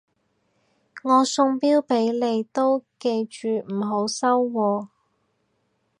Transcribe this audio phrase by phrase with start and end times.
[1.03, 4.87] 我送錶俾你都記住唔好收喎